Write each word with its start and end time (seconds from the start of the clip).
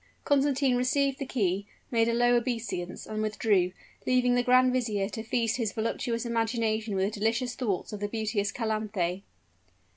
Constantine 0.25 0.75
received 0.77 1.19
the 1.19 1.27
key, 1.27 1.67
made 1.91 2.07
a 2.09 2.13
low 2.15 2.35
obeisance, 2.35 3.05
and 3.05 3.21
withdrew, 3.21 3.71
leaving 4.07 4.33
the 4.33 4.41
grand 4.41 4.73
vizier 4.73 5.07
to 5.07 5.21
feast 5.21 5.57
his 5.57 5.73
voluptuous 5.73 6.25
imagination 6.25 6.95
with 6.95 7.13
delicious 7.13 7.53
thoughts 7.53 7.93
of 7.93 7.99
the 7.99 8.07
beauteous 8.07 8.51
Calanthe. 8.51 9.21